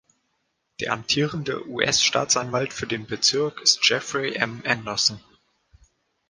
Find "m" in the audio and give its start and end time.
4.35-4.63